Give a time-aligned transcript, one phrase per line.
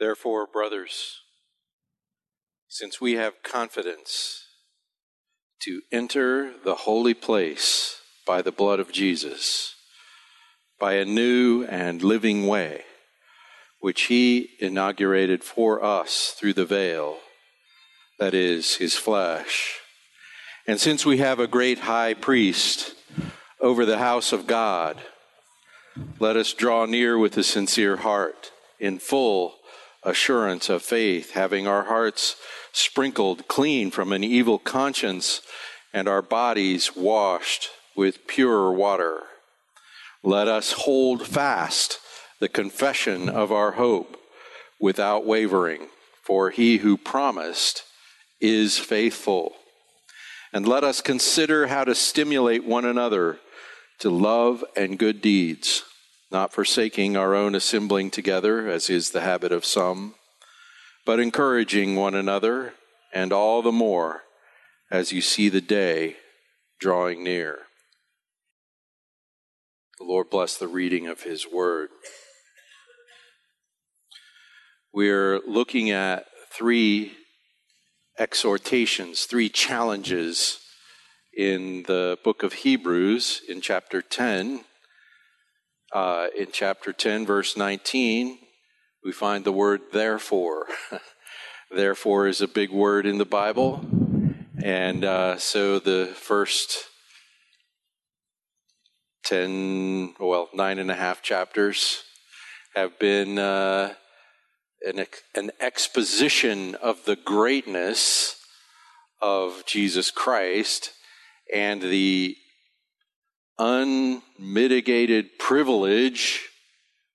[0.00, 1.20] Therefore, brothers,
[2.66, 4.46] since we have confidence
[5.60, 9.74] to enter the holy place by the blood of Jesus,
[10.78, 12.84] by a new and living way,
[13.80, 17.18] which he inaugurated for us through the veil,
[18.18, 19.80] that is, his flesh.
[20.66, 22.94] And since we have a great high priest
[23.60, 24.98] over the house of God,
[26.18, 29.59] let us draw near with a sincere heart, in full
[30.02, 32.36] assurance of faith, having our hearts
[32.72, 35.42] sprinkled clean from an evil conscience
[35.92, 39.20] and our bodies washed with pure water.
[40.22, 41.98] Let us hold fast
[42.38, 44.16] the confession of our hope
[44.80, 45.88] without wavering,
[46.22, 47.82] for he who promised
[48.40, 49.52] is faithful.
[50.52, 53.38] And let us consider how to stimulate one another
[53.98, 55.84] to love and good deeds
[56.30, 60.14] not forsaking our own assembling together, as is the habit of some,
[61.04, 62.74] but encouraging one another,
[63.12, 64.22] and all the more
[64.90, 66.16] as you see the day
[66.78, 67.60] drawing near.
[69.98, 71.90] The Lord bless the reading of His Word.
[74.92, 77.12] We're looking at three
[78.18, 80.60] exhortations, three challenges
[81.36, 84.64] in the book of Hebrews in chapter 10
[85.92, 88.38] uh, in chapter 10, verse 19,
[89.04, 90.66] we find the word therefore.
[91.70, 93.84] therefore is a big word in the Bible.
[94.62, 96.84] And uh, so the first
[99.24, 102.02] 10, well, nine and a half chapters
[102.74, 103.94] have been uh,
[104.86, 108.36] an, an exposition of the greatness
[109.20, 110.92] of Jesus Christ
[111.52, 112.36] and the
[113.60, 116.48] unmitigated privilege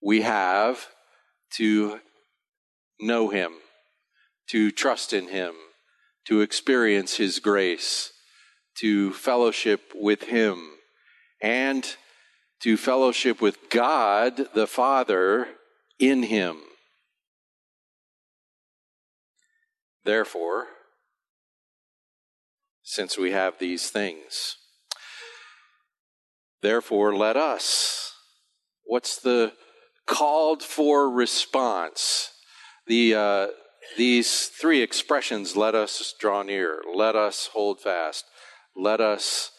[0.01, 0.87] we have
[1.55, 1.99] to
[3.01, 3.53] know Him,
[4.49, 5.55] to trust in Him,
[6.25, 8.11] to experience His grace,
[8.75, 10.69] to fellowship with Him,
[11.41, 11.95] and
[12.61, 15.47] to fellowship with God the Father
[15.99, 16.57] in Him.
[20.03, 20.67] Therefore,
[22.83, 24.57] since we have these things,
[26.65, 28.13] Therefore, let us.
[28.85, 29.53] What's the
[30.07, 32.31] called for response?
[32.87, 33.47] The, uh,
[33.97, 38.25] these three expressions let us draw near, let us hold fast,
[38.75, 39.51] let us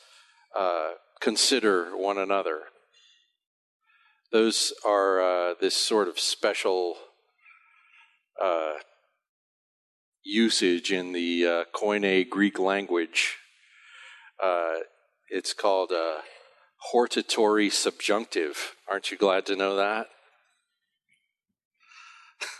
[0.59, 2.63] uh, consider one another.
[4.33, 6.97] Those are uh, this sort of special
[8.43, 8.79] uh,
[10.25, 13.37] usage in the uh, Koine Greek language.
[14.43, 14.79] Uh,
[15.31, 15.93] it's called
[16.79, 18.75] hortatory subjunctive.
[18.89, 20.09] Aren't you glad to know that?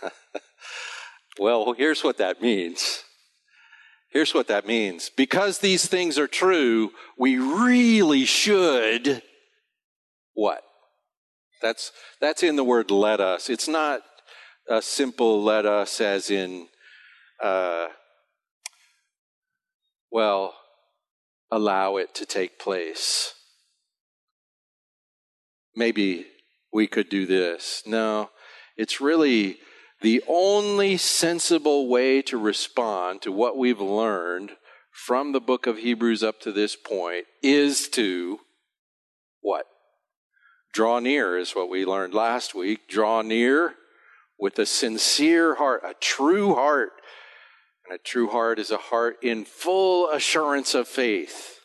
[1.39, 3.03] well, here's what that means.
[4.09, 5.09] Here's what that means.
[5.09, 9.21] Because these things are true, we really should
[10.33, 10.63] what?
[11.61, 11.91] That's
[12.21, 13.49] that's in the word let us.
[13.49, 14.01] It's not
[14.69, 16.67] a simple let us as in
[17.41, 17.87] uh,
[20.11, 20.55] well,
[21.51, 23.33] allow it to take place
[25.77, 26.25] maybe
[26.73, 27.83] we could do this.
[27.85, 28.31] No,
[28.75, 29.59] it's really
[30.01, 34.51] the only sensible way to respond to what we've learned
[34.91, 38.39] from the book of Hebrews up to this point is to
[39.41, 39.65] what?
[40.73, 42.89] Draw near is what we learned last week.
[42.89, 43.75] Draw near
[44.39, 46.91] with a sincere heart, a true heart.
[47.87, 51.59] And a true heart is a heart in full assurance of faith,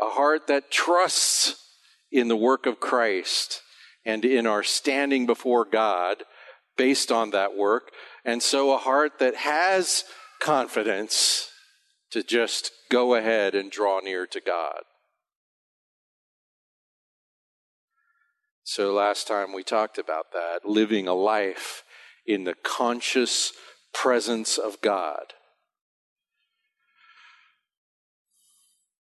[0.00, 1.67] a heart that trusts
[2.10, 3.62] in the work of Christ
[4.04, 6.24] and in our standing before God
[6.76, 7.90] based on that work.
[8.24, 10.04] And so a heart that has
[10.40, 11.48] confidence
[12.10, 14.82] to just go ahead and draw near to God.
[18.64, 21.84] So last time we talked about that, living a life
[22.26, 23.52] in the conscious
[23.94, 25.32] presence of God.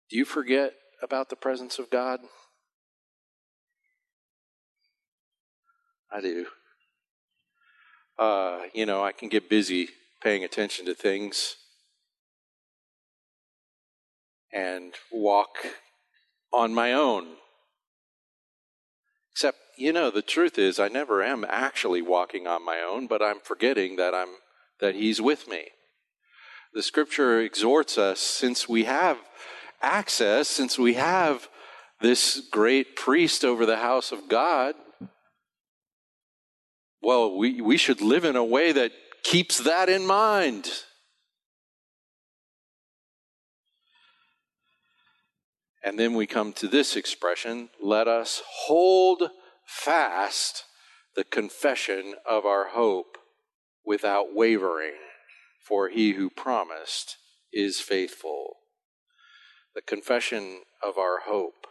[0.10, 2.20] Do you forget about the presence of God?
[6.12, 6.46] I do.
[8.18, 9.90] Uh, you know, I can get busy
[10.22, 11.56] paying attention to things
[14.52, 15.58] and walk
[16.52, 17.28] on my own.
[19.32, 23.22] Except, you know, the truth is I never am actually walking on my own, but
[23.22, 24.36] I'm forgetting that I'm
[24.82, 25.68] that he's with me.
[26.74, 29.18] The scripture exhorts us since we have
[29.82, 31.48] access, since we have
[32.02, 34.76] this great priest over the house of God,
[37.02, 38.92] well, we, we should live in a way that
[39.24, 40.70] keeps that in mind.
[45.84, 49.30] And then we come to this expression let us hold
[49.66, 50.66] fast
[51.16, 53.18] the confession of our hope
[53.86, 54.98] without wavering,
[55.68, 57.18] for he who promised
[57.52, 58.58] is faithful.
[59.74, 61.66] The confession of our hope.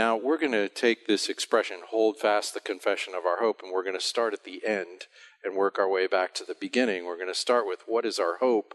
[0.00, 3.70] Now, we're going to take this expression, hold fast the confession of our hope, and
[3.70, 5.08] we're going to start at the end
[5.44, 7.04] and work our way back to the beginning.
[7.04, 8.72] We're going to start with what is our hope,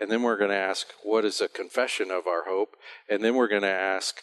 [0.00, 2.74] and then we're going to ask what is a confession of our hope,
[3.08, 4.16] and then we're going to ask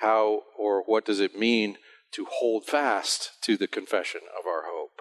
[0.00, 1.78] how or what does it mean
[2.12, 5.00] to hold fast to the confession of our hope.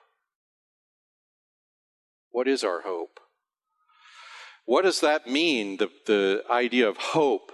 [2.32, 3.20] What is our hope?
[4.64, 7.52] What does that mean, the, the idea of hope?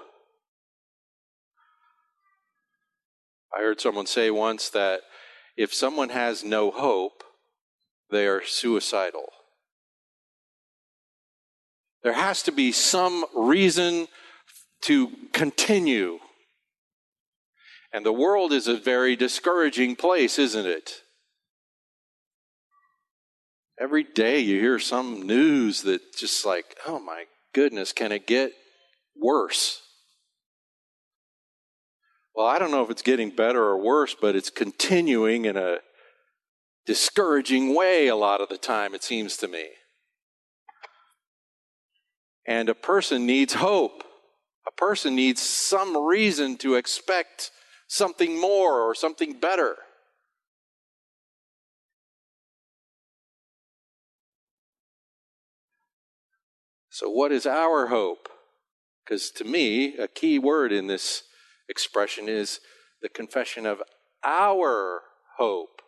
[3.56, 5.02] I heard someone say once that
[5.58, 7.24] if someone has no hope,
[8.12, 9.26] they are suicidal.
[12.04, 14.08] There has to be some reason
[14.84, 16.20] to continue.
[17.92, 21.02] And the world is a very discouraging place, isn't it?
[23.80, 28.54] Every day you hear some news that just like, oh my goodness, can it get
[29.16, 29.82] worse?
[32.40, 35.80] Well, I don't know if it's getting better or worse, but it's continuing in a
[36.86, 39.66] discouraging way a lot of the time, it seems to me.
[42.48, 44.06] And a person needs hope.
[44.66, 47.52] A person needs some reason to expect
[47.90, 49.76] something more or something better.
[56.90, 58.30] So, what is our hope?
[59.04, 61.24] Because to me, a key word in this
[61.70, 62.60] expression is
[63.02, 63.82] the confession of
[64.24, 65.02] our
[65.38, 65.82] hope.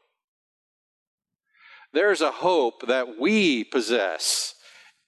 [1.94, 4.56] There's a hope that we possess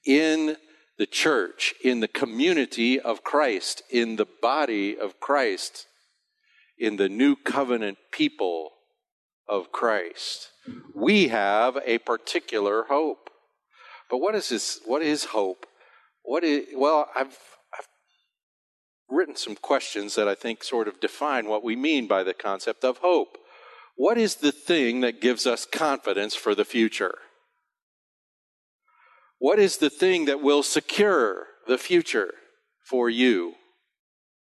[0.06, 0.58] in
[0.98, 5.88] the church, in the community of Christ, in the body of Christ,
[6.78, 8.72] in the new covenant people
[9.48, 10.50] of Christ.
[10.94, 13.30] We have a particular hope.
[14.10, 14.80] But what is this?
[14.86, 15.66] What is hope?
[16.24, 17.38] What is, well, I've
[19.14, 22.84] written some questions that I think sort of define what we mean by the concept
[22.84, 23.38] of hope.
[23.96, 27.16] What is the thing that gives us confidence for the future?
[29.40, 32.34] What is the thing that will secure the future
[32.86, 33.54] for you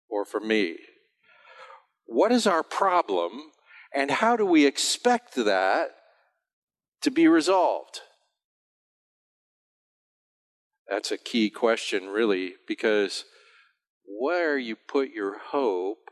[0.09, 0.77] or for me?
[2.07, 3.33] What is our problem
[3.95, 5.91] and how do we expect that
[7.03, 8.01] to be resolved?
[10.89, 13.25] That's a key question, really, because
[14.19, 16.11] where you put your hope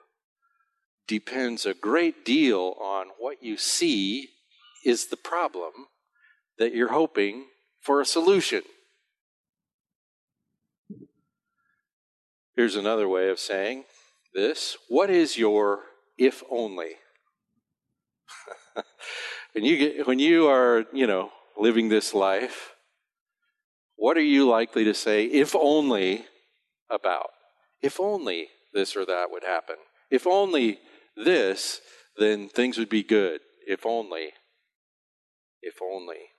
[1.06, 4.28] depends a great deal on what you see
[4.84, 5.72] is the problem
[6.58, 7.46] that you're hoping
[7.80, 8.62] for a solution.
[12.56, 13.84] Here's another way of saying
[14.34, 15.80] this What is your
[16.18, 16.92] if only?
[19.52, 22.74] when you get when you are, you know, living this life,
[23.96, 26.24] what are you likely to say if only
[26.90, 27.30] about?
[27.82, 29.76] If only this or that would happen.
[30.10, 30.78] If only
[31.16, 31.80] this,
[32.16, 33.40] then things would be good.
[33.66, 34.32] If only.
[35.62, 36.30] If only.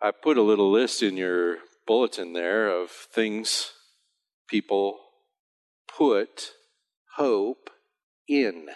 [0.00, 3.72] I put a little list in your bulletin there of things
[4.48, 5.00] people
[5.88, 6.52] put
[7.16, 7.70] hope
[8.28, 8.68] in.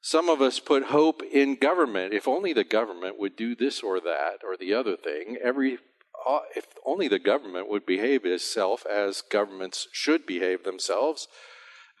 [0.00, 2.12] Some of us put hope in government.
[2.12, 5.78] If only the government would do this or that or the other thing, every
[6.26, 11.28] Uh, if only the government would behave itself as governments should behave themselves,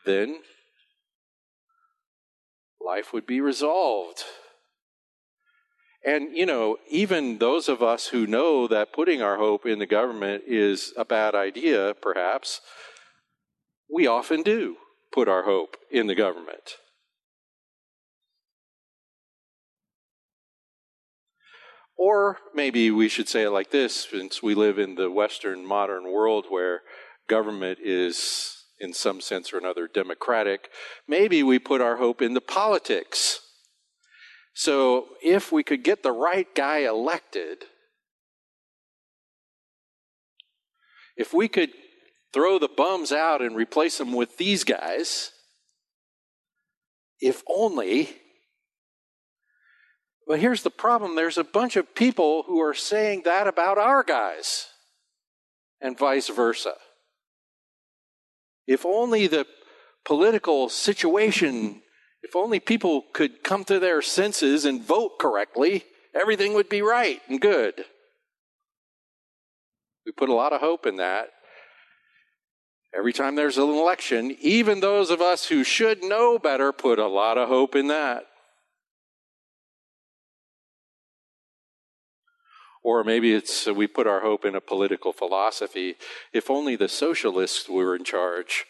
[0.04, 0.40] then
[2.80, 4.24] life would be resolved.
[6.04, 9.86] And, you know, even those of us who know that putting our hope in the
[9.86, 12.60] government is a bad idea, perhaps,
[13.88, 14.76] we often do
[15.12, 16.76] put our hope in the government.
[22.04, 26.10] Or maybe we should say it like this since we live in the Western modern
[26.10, 26.80] world where
[27.28, 30.68] government is, in some sense or another, democratic,
[31.06, 33.38] maybe we put our hope in the politics.
[34.52, 37.66] So if we could get the right guy elected,
[41.16, 41.70] if we could
[42.32, 45.30] throw the bums out and replace them with these guys,
[47.20, 48.21] if only
[50.26, 54.02] but here's the problem there's a bunch of people who are saying that about our
[54.02, 54.68] guys,
[55.80, 56.74] and vice versa.
[58.66, 59.46] If only the
[60.04, 61.82] political situation,
[62.22, 67.20] if only people could come to their senses and vote correctly, everything would be right
[67.28, 67.84] and good.
[70.06, 71.28] We put a lot of hope in that.
[72.94, 77.06] Every time there's an election, even those of us who should know better put a
[77.06, 78.24] lot of hope in that.
[82.84, 85.96] Or maybe it's uh, we put our hope in a political philosophy.
[86.32, 88.64] If only the socialists were in charge.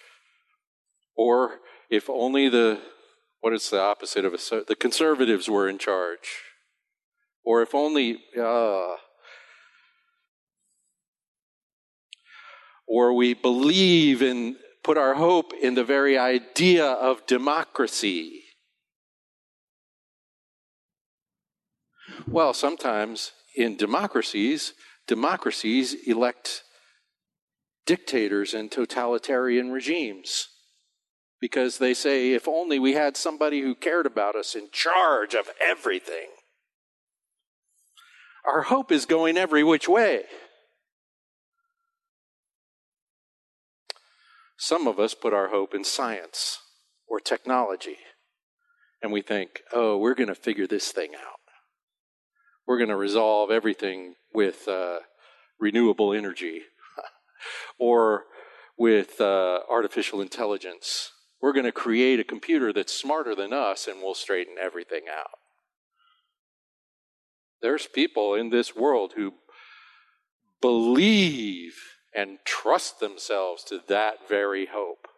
[1.16, 2.80] Or if only the,
[3.40, 6.42] what is the opposite of a, the conservatives were in charge.
[7.44, 8.96] Or if only, uh,
[12.86, 18.42] or we believe in, put our hope in the very idea of democracy.
[22.26, 24.74] Well, sometimes in democracies,
[25.06, 26.62] democracies elect
[27.86, 30.48] dictators and totalitarian regimes
[31.40, 35.50] because they say, if only we had somebody who cared about us in charge of
[35.60, 36.28] everything.
[38.46, 40.22] Our hope is going every which way.
[44.56, 46.58] Some of us put our hope in science
[47.08, 47.98] or technology,
[49.02, 51.41] and we think, oh, we're going to figure this thing out
[52.66, 55.00] we're going to resolve everything with uh,
[55.58, 56.62] renewable energy
[57.78, 58.24] or
[58.78, 61.12] with uh, artificial intelligence.
[61.40, 65.38] We're going to create a computer that's smarter than us and we'll straighten everything out.
[67.60, 69.34] There's people in this world who
[70.60, 71.74] believe
[72.14, 75.08] and trust themselves to that very hope.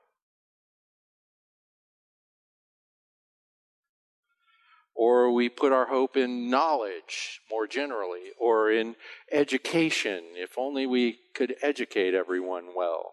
[4.95, 8.95] Or we put our hope in knowledge more generally, or in
[9.33, 13.13] education, if only we could educate everyone well.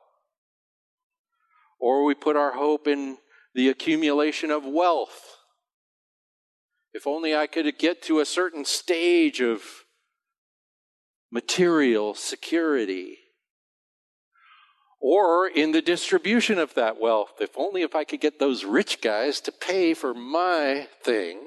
[1.79, 3.17] Or we put our hope in
[3.55, 5.37] the accumulation of wealth.
[6.93, 9.63] If only I could get to a certain stage of
[11.31, 13.17] material security.
[14.99, 17.33] Or in the distribution of that wealth.
[17.39, 21.39] If only if I could get those rich guys to pay for my thing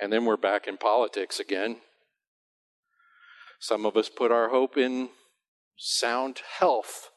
[0.00, 1.76] And then we're back in politics again.
[3.58, 5.10] Some of us put our hope in
[5.76, 7.10] sound health,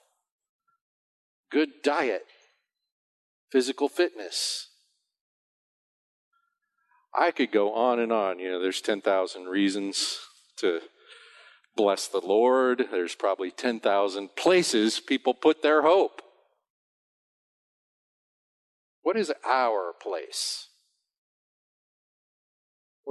[1.49, 2.25] good diet,
[3.51, 4.69] physical fitness.
[7.17, 8.39] I could go on and on.
[8.39, 10.19] You know, there's 10,000 reasons
[10.57, 10.81] to
[11.75, 12.85] bless the Lord.
[12.91, 16.21] There's probably 10,000 places people put their hope.
[19.03, 20.69] What is our place?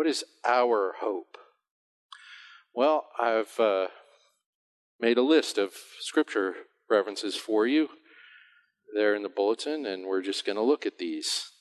[0.02, 1.38] What is our hope?
[2.74, 3.86] Well, I've uh,
[4.98, 6.54] made a list of scripture
[6.90, 7.88] references for you
[8.96, 11.52] there in the bulletin, and we're just going to look at these.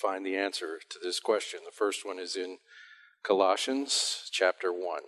[0.00, 1.58] Find the answer to this question.
[1.64, 2.58] The first one is in
[3.24, 5.00] Colossians chapter 1.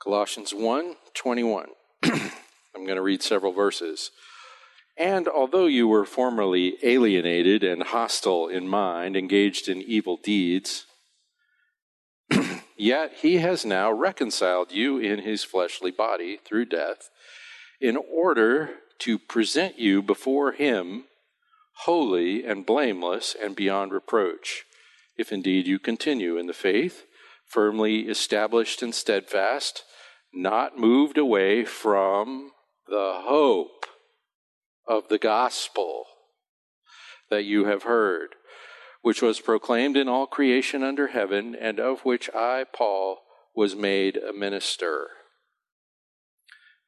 [0.00, 1.70] Colossians 1 21.
[2.74, 4.10] I'm going to read several verses.
[4.96, 10.86] And although you were formerly alienated and hostile in mind, engaged in evil deeds,
[12.76, 17.10] yet he has now reconciled you in his fleshly body through death,
[17.80, 21.04] in order to present you before him
[21.78, 24.64] holy and blameless and beyond reproach,
[25.16, 27.04] if indeed you continue in the faith,
[27.44, 29.82] firmly established and steadfast,
[30.32, 32.52] not moved away from
[32.86, 33.86] the hope
[34.86, 36.04] of the gospel
[37.30, 38.34] that you have heard,
[39.02, 43.22] which was proclaimed in all creation under heaven, and of which I, Paul,
[43.54, 45.08] was made a minister.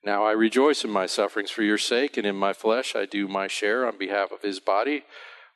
[0.05, 3.27] Now I rejoice in my sufferings for your sake, and in my flesh I do
[3.27, 5.05] my share on behalf of his body,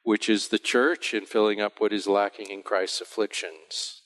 [0.02, 4.02] which is the church, in filling up what is lacking in Christ's afflictions.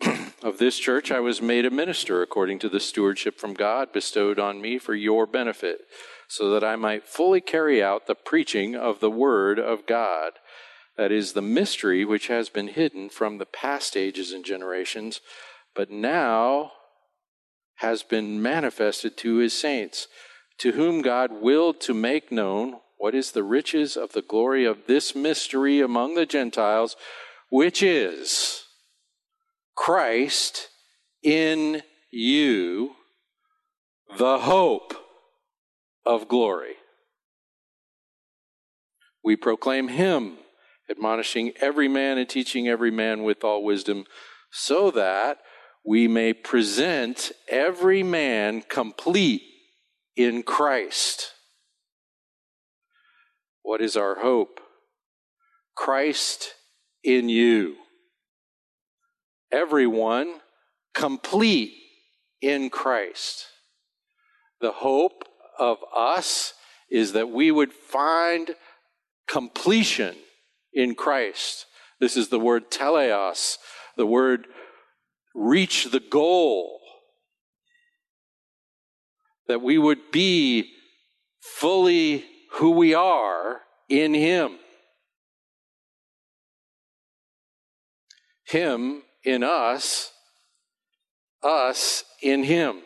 [0.42, 4.38] Of this church I was made a minister according to the stewardship from God bestowed
[4.38, 5.82] on me for your benefit,
[6.28, 10.32] so that I might fully carry out the preaching of the Word of God.
[10.96, 15.20] That is the mystery which has been hidden from the past ages and generations,
[15.74, 16.72] but now
[17.76, 20.08] has been manifested to his saints,
[20.56, 24.86] to whom God willed to make known what is the riches of the glory of
[24.86, 26.96] this mystery among the Gentiles,
[27.50, 28.64] which is
[29.76, 30.68] Christ
[31.22, 32.92] in you,
[34.18, 34.94] the hope
[36.04, 36.74] of glory.
[39.22, 40.38] We proclaim him
[40.90, 44.04] admonishing every man and teaching every man with all wisdom,
[44.50, 45.38] so that
[45.84, 49.42] we may present every man complete
[50.16, 51.32] in Christ.
[53.62, 54.60] What is our hope?
[55.76, 56.54] Christ
[57.04, 57.76] in you.
[59.52, 60.40] Everyone
[60.94, 61.74] complete
[62.40, 63.46] in Christ.
[64.60, 65.24] The hope
[65.58, 66.54] of us
[66.90, 68.54] is that we would find
[69.28, 70.16] completion
[70.72, 71.66] in Christ.
[72.00, 73.56] This is the word teleos,
[73.96, 74.46] the word
[75.34, 76.80] reach the goal.
[79.48, 80.70] That we would be
[81.40, 84.58] fully who we are in Him.
[88.44, 90.12] Him in us,
[91.42, 92.80] us in Him.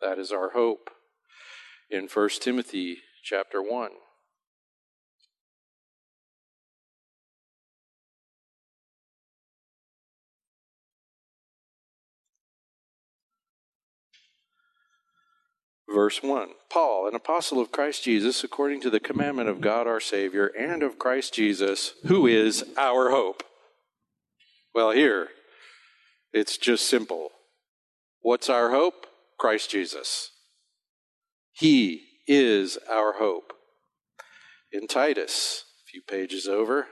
[0.00, 0.90] That is our hope
[1.90, 3.90] in 1 Timothy chapter 1.
[15.92, 20.00] Verse 1 Paul, an apostle of Christ Jesus, according to the commandment of God our
[20.00, 23.42] Savior, and of Christ Jesus, who is our hope.
[24.72, 25.28] Well, here,
[26.32, 27.30] it's just simple.
[28.20, 29.06] What's our hope?
[29.38, 30.30] Christ Jesus.
[31.52, 33.52] He is our hope.
[34.70, 36.86] In Titus, a few pages over,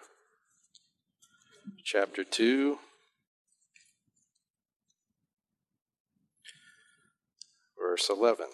[1.84, 2.78] chapter 2,
[7.80, 8.46] verse 11.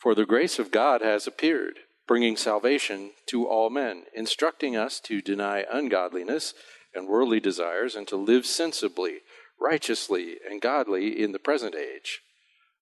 [0.00, 5.20] For the grace of God has appeared, bringing salvation to all men, instructing us to
[5.20, 6.54] deny ungodliness
[6.94, 9.18] and worldly desires and to live sensibly
[9.60, 12.20] righteously and godly in the present age,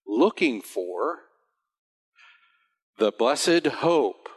[0.07, 1.19] looking for
[2.97, 4.29] the blessed hope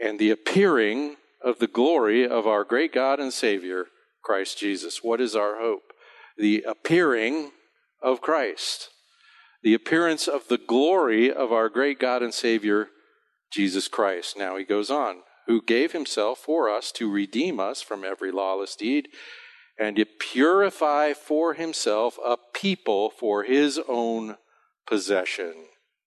[0.00, 3.86] and the appearing of the glory of our great God and Savior,
[4.22, 5.02] Christ Jesus.
[5.02, 5.92] What is our hope?
[6.36, 7.52] The appearing
[8.02, 8.90] of Christ,
[9.64, 12.88] the appearance of the glory of our great God and Savior,
[13.50, 14.36] Jesus Christ.
[14.36, 18.76] Now he goes on, who gave himself for us to redeem us from every lawless
[18.76, 19.08] deed
[19.78, 24.36] and to purify for himself a people for his own
[24.86, 25.54] possession,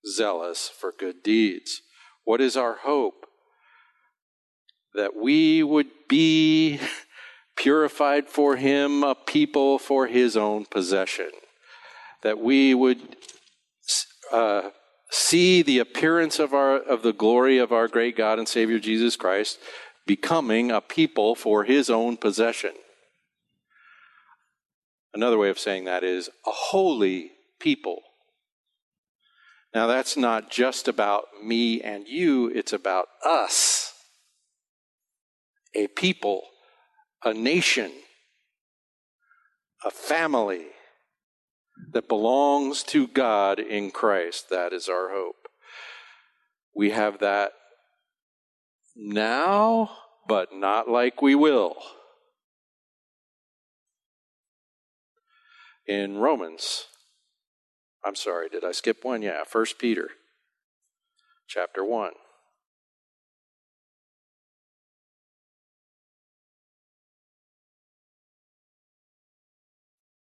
[0.07, 1.81] zealous for good deeds.
[2.25, 3.25] What is our hope?
[4.93, 6.79] That we would be
[7.57, 11.31] purified for him, a people for his own possession.
[12.21, 13.17] That we would
[14.31, 14.69] uh,
[15.09, 19.15] see the appearance of our of the glory of our great God and Savior Jesus
[19.15, 19.59] Christ,
[20.05, 22.71] becoming a people for his own possession.
[25.13, 28.01] Another way of saying that is a holy people.
[29.73, 33.93] Now, that's not just about me and you, it's about us.
[35.75, 36.43] A people,
[37.23, 37.91] a nation,
[39.85, 40.65] a family
[41.91, 44.49] that belongs to God in Christ.
[44.49, 45.47] That is our hope.
[46.75, 47.53] We have that
[48.95, 49.91] now,
[50.27, 51.77] but not like we will.
[55.87, 56.85] in Romans.
[58.05, 59.21] I'm sorry, did I skip one?
[59.21, 60.09] Yeah, First Peter
[61.47, 62.11] chapter 1.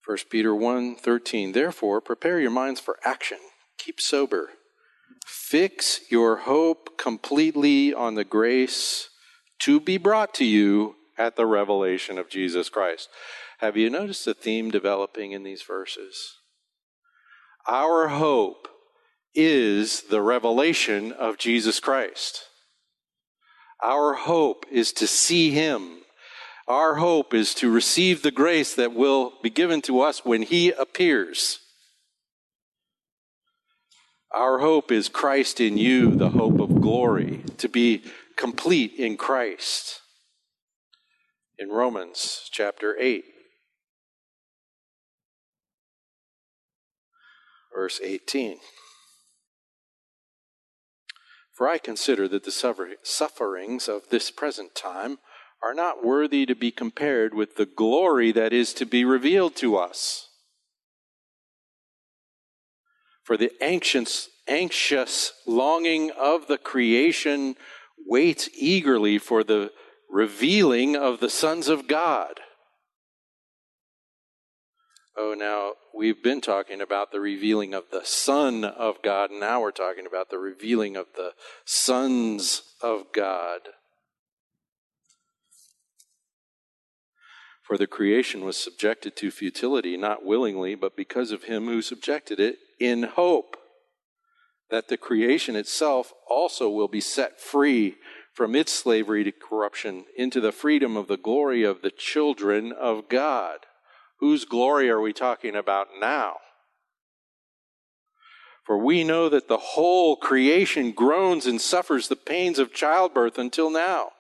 [0.07, 1.51] First Peter 1 13.
[1.51, 3.39] Therefore, prepare your minds for action.
[3.77, 4.51] Keep sober.
[5.27, 9.09] Fix your hope completely on the grace
[9.59, 13.09] to be brought to you at the revelation of Jesus Christ.
[13.59, 16.37] Have you noticed the theme developing in these verses?
[17.69, 18.69] Our hope
[19.35, 22.45] is the revelation of Jesus Christ.
[23.83, 26.03] Our hope is to see Him.
[26.69, 30.71] Our hope is to receive the grace that will be given to us when He
[30.73, 31.61] appears.
[34.35, 38.03] Our hope is Christ in you, the hope of glory, to be
[38.37, 40.01] complete in Christ.
[41.57, 43.25] In Romans chapter 8,
[47.75, 48.59] verse 18.
[51.55, 55.19] For I consider that the sufferings of this present time
[55.63, 59.77] are not worthy to be compared with the glory that is to be revealed to
[59.77, 60.29] us.
[63.25, 67.57] For the anxious, anxious longing of the creation
[68.07, 69.73] waits eagerly for the
[70.09, 72.41] revealing of the sons of God.
[75.19, 79.31] Oh, now we've been talking about the revealing of the Son of God.
[79.33, 81.33] Now we're talking about the revealing of the
[81.65, 83.61] sons of God.
[87.67, 92.39] For the creation was subjected to futility, not willingly, but because of him who subjected
[92.39, 93.57] it, in hope
[94.71, 97.97] that the creation itself also will be set free
[98.35, 103.09] from its slavery to corruption into the freedom of the glory of the children of
[103.09, 103.61] God.
[104.21, 106.37] Whose glory are we talking about now?
[108.65, 113.71] For we know that the whole creation groans and suffers the pains of childbirth until
[113.71, 114.11] now.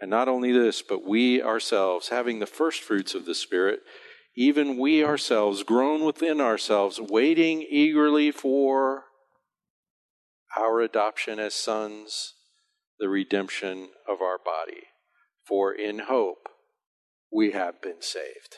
[0.00, 3.80] And not only this, but we ourselves, having the first fruits of the Spirit,
[4.36, 9.04] even we ourselves groan within ourselves, waiting eagerly for
[10.58, 12.34] our adoption as sons,
[12.98, 14.82] the redemption of our body.
[15.46, 16.48] For in hope
[17.32, 18.56] we have been saved.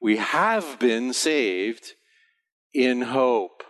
[0.00, 1.92] We have been saved
[2.72, 3.62] in hope.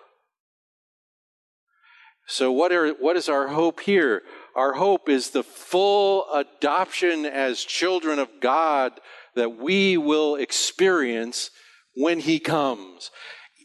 [2.27, 4.23] So, what, are, what is our hope here?
[4.59, 8.91] Our hope is the full adoption as children of God
[9.37, 11.53] that we will experience
[11.95, 13.13] when He comes.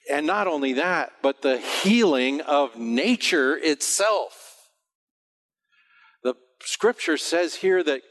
[0.07, 4.67] And not only that, but the healing of nature itself.
[6.23, 8.03] The scripture says here that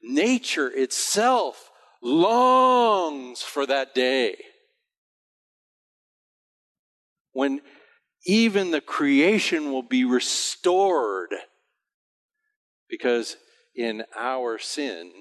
[0.00, 4.36] nature itself longs for that day
[7.32, 7.62] when
[8.24, 11.34] even the creation will be restored
[12.88, 13.36] because
[13.74, 15.12] in our sin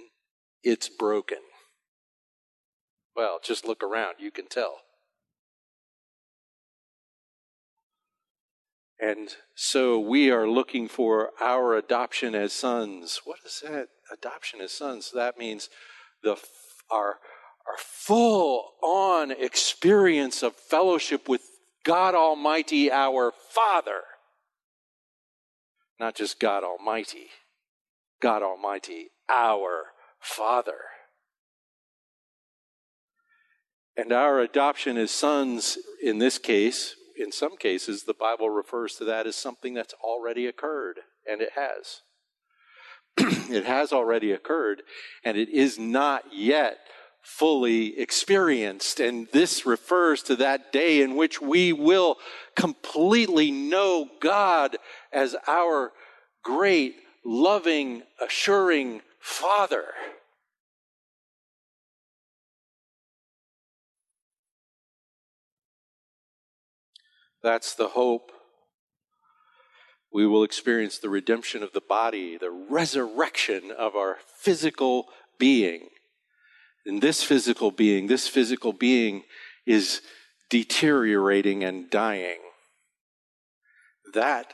[0.63, 1.39] it's broken.
[3.15, 4.80] Well, just look around, you can tell.
[8.99, 13.21] And so we are looking for our adoption as sons.
[13.25, 13.89] What is that?
[14.12, 15.12] Adoption as sons.
[15.13, 15.69] That means
[16.23, 16.36] the
[16.89, 17.17] our
[17.67, 21.41] our full on experience of fellowship with
[21.84, 24.01] God Almighty, our Father.
[25.99, 27.27] Not just God Almighty,
[28.21, 29.88] God Almighty, our
[30.19, 30.80] Father.
[33.95, 39.06] And our adoption as sons, in this case, in some cases, the Bible refers to
[39.06, 40.99] that as something that's already occurred,
[41.30, 42.01] and it has.
[43.49, 44.84] it has already occurred,
[45.23, 46.77] and it is not yet
[47.23, 48.99] fully experienced.
[48.99, 52.17] And this refers to that day in which we will
[52.56, 54.77] completely know God
[55.12, 55.91] as our
[56.43, 56.95] great,
[57.27, 59.83] loving, assuring Father.
[67.43, 68.31] That's the hope.
[70.11, 75.89] We will experience the redemption of the body, the resurrection of our physical being.
[76.85, 79.23] And this physical being, this physical being
[79.65, 80.01] is
[80.49, 82.39] deteriorating and dying.
[84.13, 84.53] That,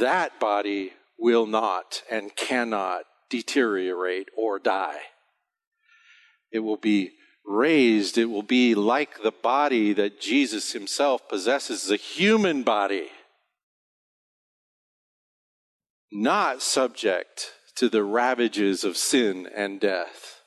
[0.00, 5.00] that body will not and cannot deteriorate or die.
[6.52, 7.12] It will be
[7.44, 13.08] raised, it will be like the body that Jesus himself possesses, the human body,
[16.10, 20.40] not subject to the ravages of sin and death.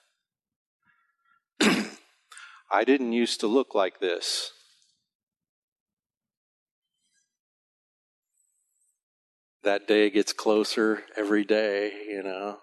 [2.72, 4.52] I didn't used to look like this.
[9.64, 12.60] That day gets closer every day, you know.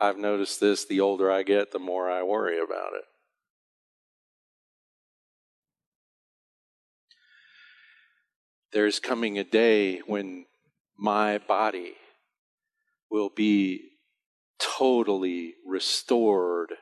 [0.00, 3.04] I've noticed this the older I get, the more I worry about it.
[8.72, 10.46] there's coming a day when
[10.96, 11.94] my body
[13.10, 13.92] will be
[14.58, 16.74] totally restored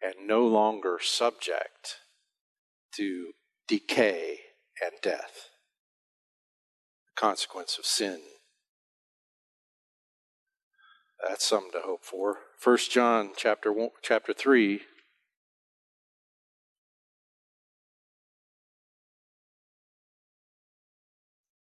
[0.00, 1.96] and no longer subject
[2.94, 3.32] to
[3.66, 4.38] decay
[4.82, 5.48] and death,
[7.06, 8.20] the consequence of sin.
[11.26, 12.38] That's something to hope for.
[12.58, 14.82] First John chapter one, chapter 3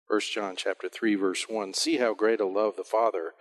[0.08, 3.34] 1 John chapter 3 verse 1 See how great a love the Father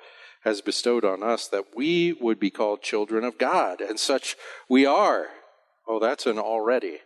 [0.42, 4.36] has bestowed on us that we would be called children of God and such
[4.68, 5.28] we are.
[5.86, 6.98] Oh that's an already.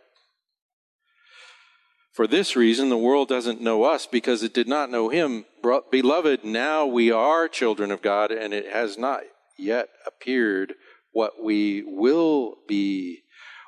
[2.19, 5.45] For this reason the world doesn't know us because it did not know him.
[5.89, 9.21] Beloved, now we are children of God and it has not
[9.57, 10.73] yet appeared
[11.13, 13.21] what we will be.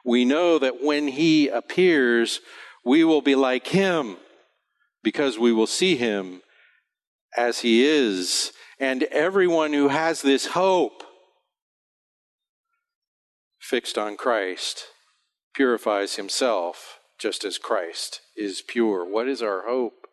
[0.03, 2.41] We know that when he appears,
[2.83, 4.17] we will be like him
[5.01, 6.41] because we will see him
[7.37, 8.51] as he is.
[8.81, 11.03] And everyone who has this hope
[13.61, 14.87] fixed on Christ
[15.55, 19.05] purifies himself just as Christ is pure.
[19.05, 20.07] What is our hope?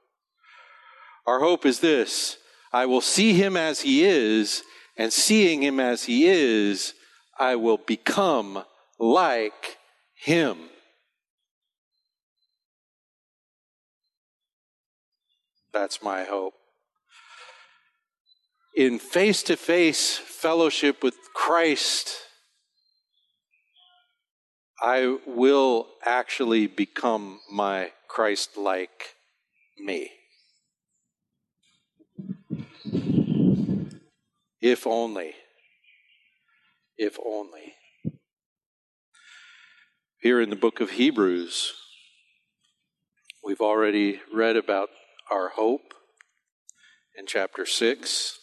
[1.26, 2.36] Our hope is this
[2.72, 4.62] I will see him as he is,
[4.96, 6.92] and seeing him as he is,
[7.38, 8.64] I will become
[8.98, 9.78] like
[10.14, 10.58] him.
[15.72, 16.54] That's my hope.
[18.76, 22.16] In face to face fellowship with Christ,
[24.80, 29.16] I will actually become my Christ like
[29.78, 30.10] me.
[34.60, 35.34] If only.
[36.96, 37.74] If only.
[40.20, 41.72] Here in the book of Hebrews,
[43.44, 44.90] we've already read about
[45.30, 45.94] our hope
[47.16, 48.38] in chapter 6.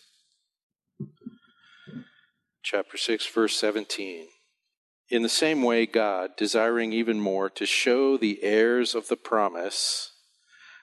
[2.64, 4.28] Chapter 6, verse 17.
[5.10, 10.12] In the same way, God, desiring even more to show the heirs of the promise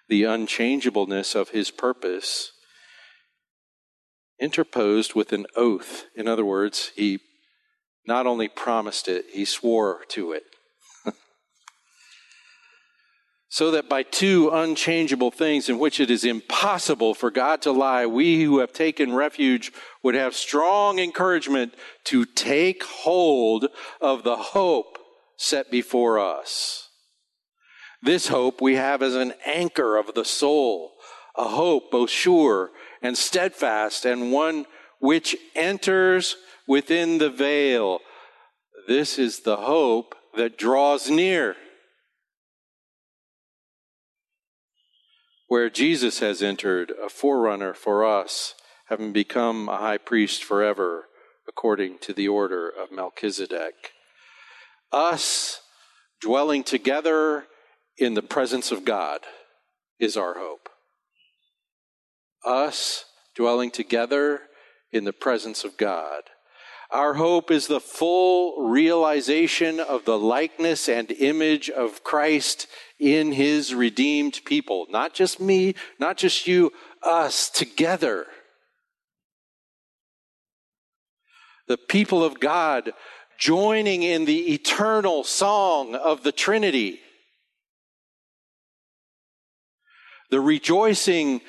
[0.08, 2.52] the unchangeableness of his purpose,
[4.38, 6.04] interposed with an oath.
[6.14, 7.20] In other words, he
[8.06, 10.44] not only promised it, he swore to it.
[13.53, 18.07] So that by two unchangeable things in which it is impossible for God to lie,
[18.07, 19.71] we who have taken refuge
[20.03, 23.67] would have strong encouragement to take hold
[24.01, 24.97] of the hope
[25.37, 26.88] set before us.
[28.01, 30.93] This hope we have as an anchor of the soul,
[31.37, 32.71] a hope both sure
[33.03, 34.65] and steadfast, and one
[34.99, 36.37] which enters
[36.67, 37.99] within the veil.
[38.88, 41.55] This is the hope that draws near.
[45.53, 48.55] Where Jesus has entered, a forerunner for us,
[48.87, 51.09] having become a high priest forever,
[51.47, 53.93] according to the order of Melchizedek.
[54.93, 55.61] Us
[56.23, 57.45] dwelling together
[57.99, 59.21] in the presence of God
[60.01, 60.71] is our hope
[62.47, 64.41] us dwelling together
[64.91, 66.23] in the presence of God.
[66.92, 72.66] Our hope is the full realization of the likeness and image of Christ
[72.98, 74.87] in his redeemed people.
[74.90, 76.70] Not just me, not just you,
[77.02, 78.26] us together.
[81.66, 82.92] The people of God
[83.38, 87.00] joining in the eternal song of the Trinity.
[90.31, 91.40] The rejoicing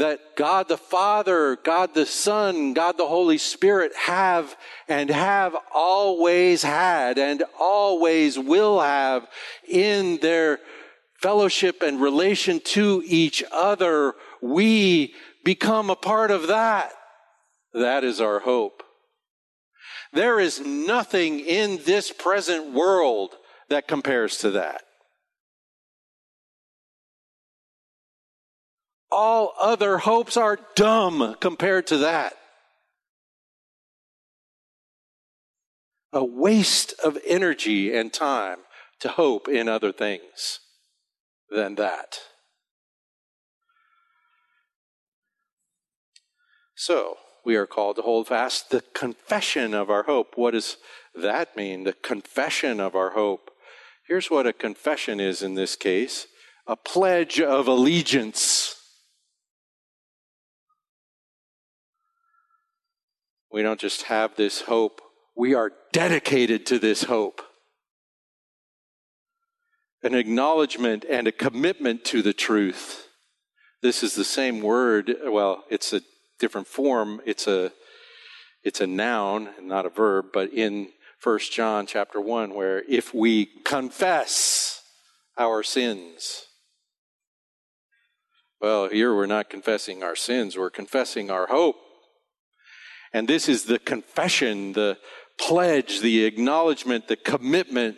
[0.00, 4.56] that God the Father, God the Son, God the Holy Spirit have
[4.88, 9.28] and have always had and always will have
[9.68, 10.58] in their
[11.20, 14.14] fellowship and relation to each other.
[14.40, 15.12] We
[15.44, 16.92] become a part of that.
[17.74, 18.82] That is our hope.
[20.14, 23.34] There is nothing in this present world
[23.68, 24.80] that compares to that.
[29.12, 32.34] All other hopes are dumb compared to that.
[36.12, 38.58] A waste of energy and time
[39.00, 40.60] to hope in other things
[41.50, 42.18] than that.
[46.74, 50.36] So, we are called to hold fast the confession of our hope.
[50.36, 50.76] What does
[51.14, 51.84] that mean?
[51.84, 53.50] The confession of our hope.
[54.06, 56.26] Here's what a confession is in this case
[56.66, 58.69] a pledge of allegiance.
[63.52, 65.00] We don't just have this hope,
[65.36, 67.42] we are dedicated to this hope.
[70.02, 73.08] An acknowledgement and a commitment to the truth.
[73.82, 76.02] This is the same word, well, it's a
[76.38, 77.20] different form.
[77.26, 77.72] It's a
[78.62, 83.14] it's a noun, and not a verb, but in First John chapter 1 where if
[83.14, 84.82] we confess
[85.38, 86.46] our sins
[88.60, 91.76] well, here we're not confessing our sins, we're confessing our hope.
[93.12, 94.98] And this is the confession, the
[95.38, 97.96] pledge, the acknowledgement, the commitment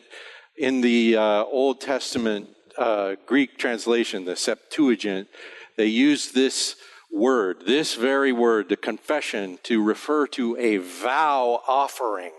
[0.56, 2.48] in the uh, Old Testament
[2.78, 5.28] uh, Greek translation, the Septuagint.
[5.76, 6.76] They use this
[7.12, 12.32] word, this very word, the confession, to refer to a vow offering.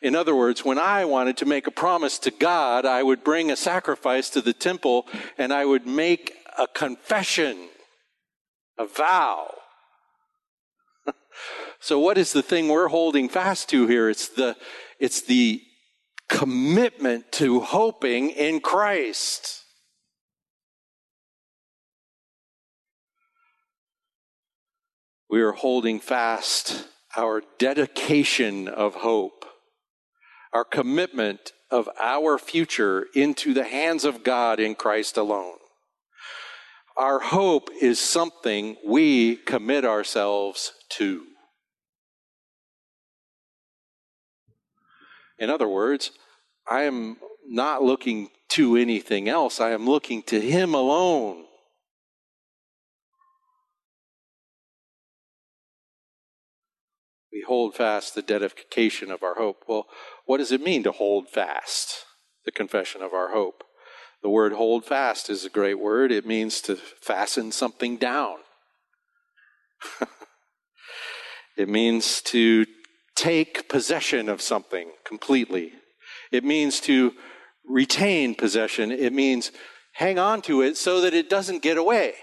[0.00, 3.50] In other words, when I wanted to make a promise to God, I would bring
[3.50, 7.68] a sacrifice to the temple and I would make a confession
[8.78, 9.48] a vow.
[11.80, 14.08] so what is the thing we're holding fast to here?
[14.08, 14.56] It's the,
[14.98, 15.62] it's the
[16.28, 19.64] commitment to hoping in Christ.
[25.30, 26.86] We are holding fast
[27.16, 29.44] our dedication of hope,
[30.52, 35.57] our commitment of our future into the hands of God in Christ alone.
[36.98, 41.22] Our hope is something we commit ourselves to.
[45.38, 46.10] In other words,
[46.68, 49.60] I am not looking to anything else.
[49.60, 51.44] I am looking to Him alone.
[57.32, 59.62] We hold fast the dedication of our hope.
[59.68, 59.86] Well,
[60.26, 62.04] what does it mean to hold fast
[62.44, 63.62] the confession of our hope?
[64.22, 66.10] The word hold fast is a great word.
[66.10, 68.36] It means to fasten something down.
[71.56, 72.66] it means to
[73.14, 75.72] take possession of something completely.
[76.32, 77.12] It means to
[77.64, 78.90] retain possession.
[78.90, 79.52] It means
[79.92, 82.14] hang on to it so that it doesn't get away.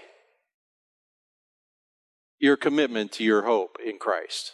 [2.38, 4.52] Your commitment to your hope in Christ,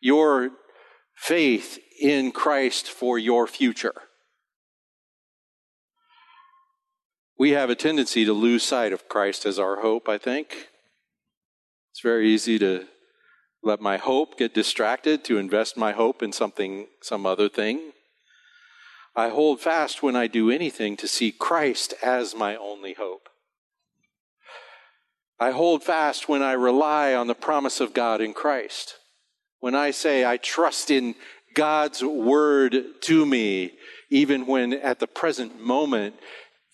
[0.00, 0.50] your
[1.14, 3.94] faith in Christ for your future.
[7.38, 10.68] We have a tendency to lose sight of Christ as our hope, I think.
[11.90, 12.86] It's very easy to
[13.62, 17.92] let my hope get distracted, to invest my hope in something, some other thing.
[19.14, 23.28] I hold fast when I do anything to see Christ as my only hope.
[25.38, 28.96] I hold fast when I rely on the promise of God in Christ.
[29.60, 31.14] When I say I trust in
[31.54, 33.72] God's word to me,
[34.08, 36.14] even when at the present moment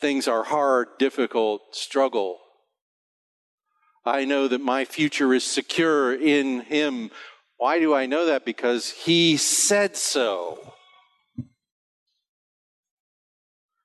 [0.01, 2.39] things are hard, difficult, struggle.
[4.05, 7.11] I know that my future is secure in Him.
[7.57, 8.45] Why do I know that?
[8.45, 10.73] Because He said so.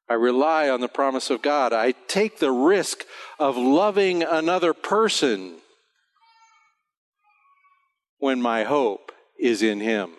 [0.10, 1.73] I rely on the promise of God.
[1.73, 3.06] I take the risk
[3.39, 5.56] of loving another person
[8.19, 10.12] when my hope is in Him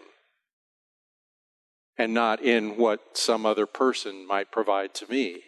[1.97, 5.43] and not in what some other person might provide to me.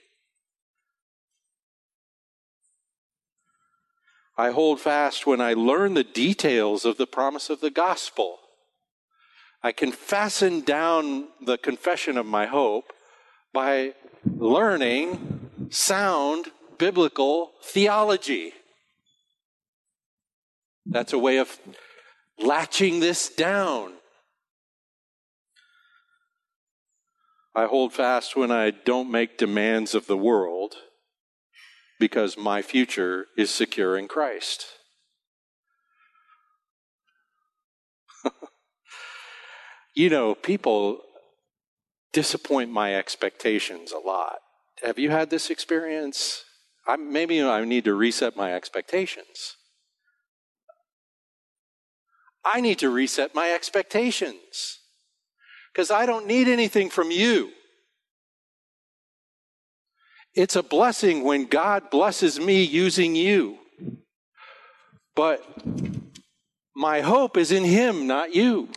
[4.37, 8.39] I hold fast when I learn the details of the promise of the gospel.
[9.63, 12.93] I can fasten down the confession of my hope
[13.55, 13.95] by
[14.25, 16.47] learning sound
[16.77, 18.53] biblical theology.
[20.85, 21.59] That's a way of
[22.39, 23.95] latching this down.
[27.55, 30.75] I hold fast when I don't make demands of the world
[31.99, 34.67] because my future is secure in Christ.
[39.95, 41.01] you know, people
[42.13, 44.39] disappoint my expectations a lot.
[44.83, 46.45] Have you had this experience?
[46.87, 49.57] I, maybe I need to reset my expectations.
[52.45, 54.79] I need to reset my expectations
[55.73, 57.51] because I don't need anything from you.
[60.37, 63.57] It's a blessing when God blesses me using you.
[65.15, 65.43] But
[66.77, 68.69] my hope is in Him, not you.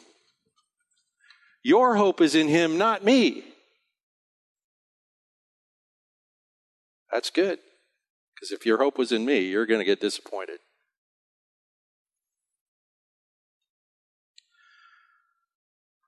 [1.62, 3.44] Your hope is in Him, not me.
[7.12, 7.60] That's good.
[8.34, 10.60] Because if your hope was in me, you're going to get disappointed.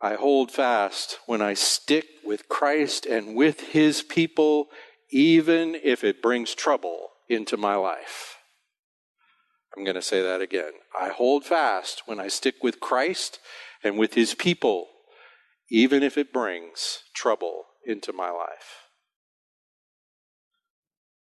[0.01, 4.69] I hold fast when I stick with Christ and with his people,
[5.11, 8.37] even if it brings trouble into my life.
[9.75, 10.71] I'm going to say that again.
[10.99, 13.39] I hold fast when I stick with Christ
[13.83, 14.87] and with his people,
[15.69, 18.89] even if it brings trouble into my life,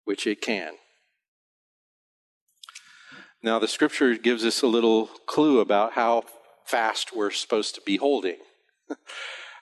[0.05, 0.73] which it can.
[3.41, 6.23] Now, the scripture gives us a little clue about how
[6.65, 8.37] fast we're supposed to be holding.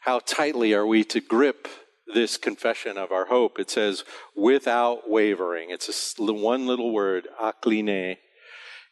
[0.02, 1.68] How tightly are we to grip
[2.14, 3.60] this confession of our hope?
[3.60, 4.04] It says,
[4.36, 5.70] without wavering.
[5.70, 8.18] It's a, one little word, akline.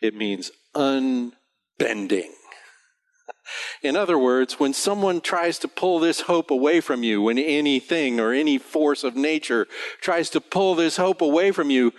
[0.01, 2.31] It means unbending.
[3.83, 8.19] In other words, when someone tries to pull this hope away from you, when anything
[8.19, 9.67] or any force of nature
[10.01, 11.93] tries to pull this hope away from you,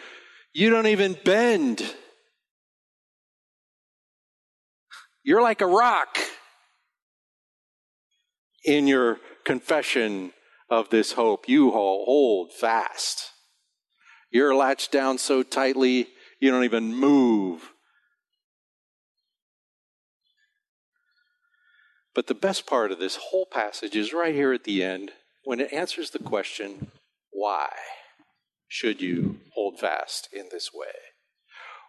[0.52, 1.82] you don't even bend.
[5.22, 6.18] You're like a rock
[8.64, 10.32] in your confession
[10.68, 13.30] of this hope, you hold fast.
[14.30, 16.08] You're latched down so tightly,
[16.40, 17.70] you don't even move.
[22.14, 25.12] But the best part of this whole passage is right here at the end
[25.44, 26.90] when it answers the question
[27.30, 27.68] why
[28.68, 30.86] should you hold fast in this way?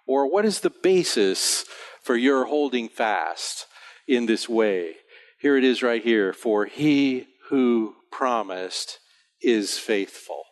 [0.05, 1.65] Or what is the basis
[2.03, 3.65] for your holding fast
[4.07, 4.95] in this way?
[5.39, 6.34] Here it is right here.
[6.34, 9.00] For he who promised
[9.41, 10.43] is faithful.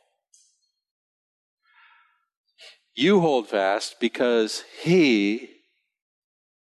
[2.96, 5.50] You hold fast because he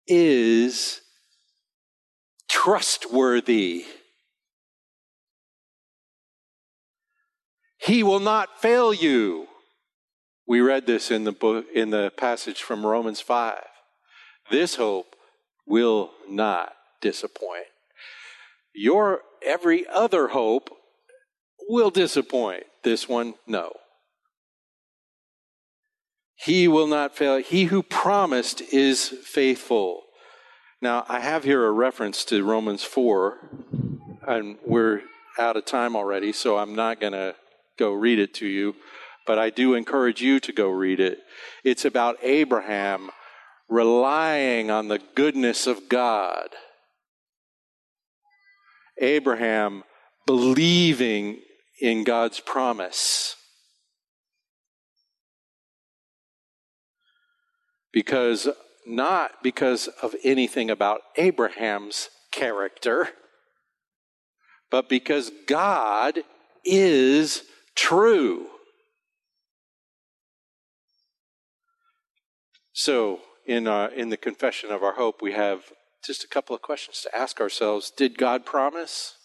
[0.07, 1.01] is
[2.49, 3.85] trustworthy.
[7.77, 9.47] He will not fail you.
[10.47, 13.59] We read this in the book in the passage from Romans 5.
[14.49, 15.15] This hope
[15.67, 17.65] will not disappoint.
[18.75, 20.69] Your every other hope
[21.67, 22.63] will disappoint.
[22.83, 23.71] This one, no.
[26.35, 27.37] He will not fail.
[27.37, 30.03] He who promised is faithful.
[30.81, 33.37] Now, I have here a reference to Romans 4,
[34.27, 35.01] and we're
[35.39, 37.35] out of time already, so I'm not going to
[37.79, 38.75] go read it to you,
[39.25, 41.19] but I do encourage you to go read it.
[41.63, 43.09] It's about Abraham
[43.69, 46.49] relying on the goodness of God.
[48.99, 49.83] Abraham
[50.25, 51.39] believing
[51.79, 53.35] in God's promise.
[57.91, 58.47] Because,
[58.85, 63.09] not because of anything about Abraham's character,
[64.69, 66.19] but because God
[66.65, 67.43] is
[67.75, 68.47] true.
[72.73, 75.71] So, in, uh, in the confession of our hope, we have
[76.05, 79.15] just a couple of questions to ask ourselves Did God promise?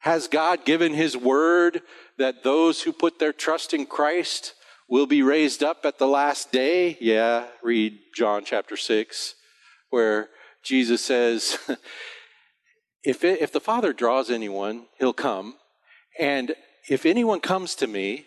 [0.00, 1.82] Has God given His word
[2.18, 4.54] that those who put their trust in Christ
[4.88, 6.96] will be raised up at the last day?
[7.00, 9.34] Yeah, read John chapter 6,
[9.90, 10.28] where
[10.62, 11.58] Jesus says,
[13.04, 15.54] if, it, if the Father draws anyone, He'll come.
[16.18, 16.54] And
[16.88, 18.26] if anyone comes to me,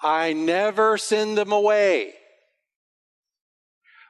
[0.00, 2.14] I never send them away,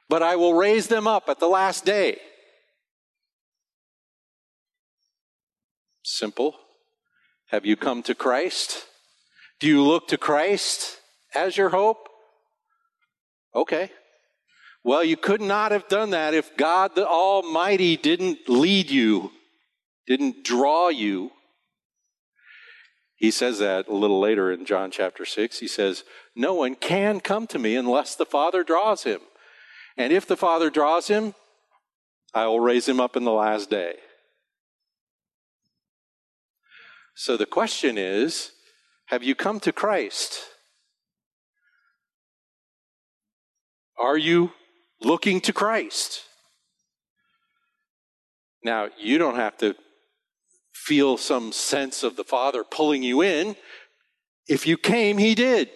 [0.09, 2.17] but I will raise them up at the last day.
[6.03, 6.55] Simple.
[7.51, 8.85] Have you come to Christ?
[9.59, 10.99] Do you look to Christ
[11.35, 12.09] as your hope?
[13.55, 13.91] Okay.
[14.83, 19.31] Well, you could not have done that if God the Almighty didn't lead you,
[20.07, 21.31] didn't draw you.
[23.15, 25.59] He says that a little later in John chapter 6.
[25.59, 26.03] He says,
[26.35, 29.19] No one can come to me unless the Father draws him.
[29.99, 31.35] And if the Father draws him,
[32.33, 33.95] I will raise him up in the last day.
[37.15, 38.53] So the question is
[39.07, 40.39] have you come to Christ?
[43.99, 44.53] Are you
[45.01, 46.21] looking to Christ?
[48.63, 49.75] Now, you don't have to
[50.71, 53.57] feel some sense of the Father pulling you in.
[54.47, 55.69] If you came, He did.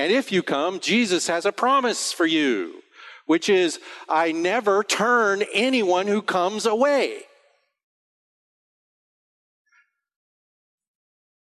[0.00, 2.82] And if you come, Jesus has a promise for you,
[3.26, 3.78] which is,
[4.08, 7.24] I never turn anyone who comes away.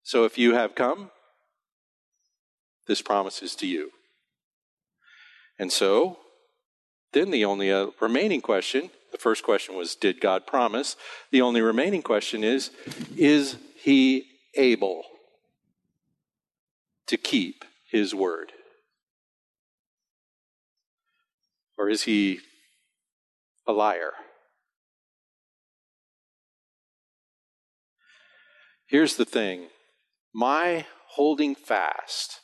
[0.02, 1.12] So if you have come,
[2.88, 3.92] this promise is to you.
[5.56, 6.18] And so,
[7.12, 10.96] then the only uh, remaining question the first question was, Did God promise?
[11.30, 12.72] The only remaining question is,
[13.16, 14.24] Is he
[14.56, 15.04] able
[17.06, 18.52] to keep his word?
[21.76, 22.40] Or is he
[23.66, 24.12] a liar?
[28.86, 29.68] Here's the thing
[30.34, 32.40] my holding fast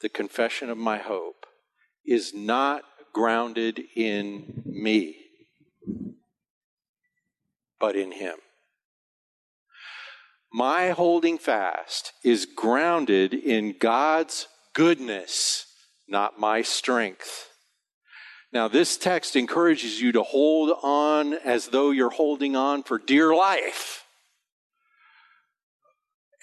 [0.00, 1.46] the confession of my hope
[2.04, 2.82] is not
[3.12, 5.16] grounded in me,
[7.80, 8.36] but in Him.
[10.52, 15.66] My holding fast is grounded in God's goodness,
[16.06, 17.48] not my strength.
[18.52, 23.34] Now, this text encourages you to hold on as though you're holding on for dear
[23.34, 24.04] life.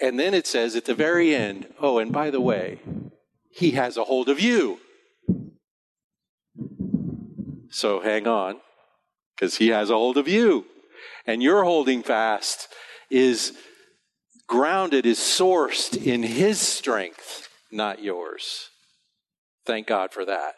[0.02, 2.80] And then it says at the very end, oh, and by the way,
[3.52, 4.80] he has a hold of you.
[7.70, 8.60] So hang on,
[9.36, 10.66] because he has a hold of you.
[11.26, 12.68] And your holding fast
[13.10, 13.54] is
[14.48, 18.70] grounded, is sourced in his strength, not yours.
[19.66, 20.56] Thank God for that.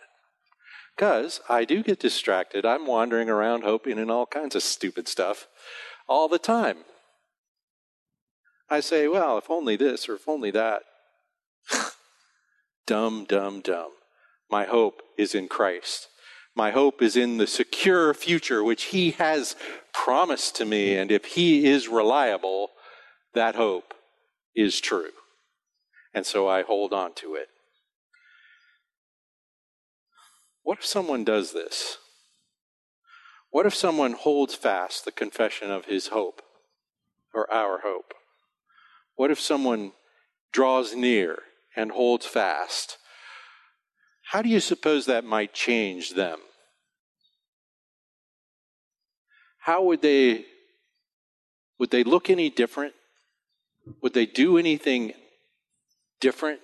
[0.95, 2.65] Because I do get distracted.
[2.65, 5.47] I'm wandering around hoping and all kinds of stupid stuff
[6.07, 6.77] all the time.
[8.69, 10.83] I say, well, if only this or if only that.
[12.87, 13.91] dumb, dumb, dumb.
[14.49, 16.07] My hope is in Christ.
[16.55, 19.55] My hope is in the secure future which He has
[19.93, 20.95] promised to me.
[20.95, 22.69] And if He is reliable,
[23.33, 23.93] that hope
[24.55, 25.09] is true.
[26.13, 27.47] And so I hold on to it.
[30.61, 31.97] What if someone does this?
[33.49, 36.41] What if someone holds fast the confession of his hope?
[37.33, 38.13] or our hope?
[39.15, 39.93] What if someone
[40.51, 41.39] draws near
[41.75, 42.97] and holds fast?
[44.31, 46.39] How do you suppose that might change them?
[49.59, 50.45] How would they
[51.79, 52.93] would they look any different?
[54.01, 55.13] Would they do anything
[56.23, 56.61] different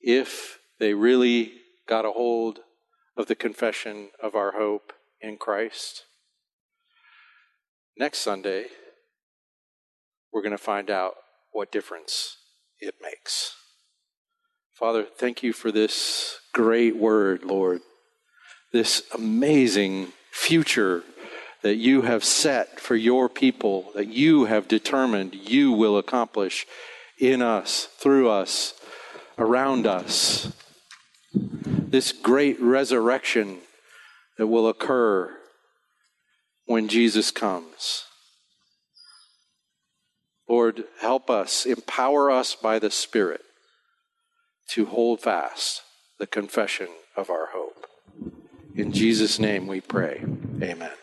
[0.00, 1.52] if they really
[1.88, 2.58] got a hold
[3.16, 6.02] of the confession of our hope in Christ?
[7.96, 8.64] Next Sunday,
[10.32, 11.14] we're going to find out
[11.52, 12.38] what difference
[12.80, 13.54] it makes.
[14.74, 17.82] Father, thank you for this great word, Lord.
[18.72, 21.04] This amazing future
[21.62, 26.66] that you have set for your people, that you have determined you will accomplish
[27.22, 28.74] in us, through us,
[29.38, 30.52] around us.
[31.32, 33.58] This great resurrection
[34.36, 35.32] that will occur
[36.66, 38.04] when Jesus comes.
[40.48, 43.42] Lord, help us, empower us by the Spirit
[44.70, 45.82] to hold fast
[46.18, 47.86] the confession of our hope.
[48.74, 50.24] In Jesus' name we pray.
[50.60, 51.01] Amen.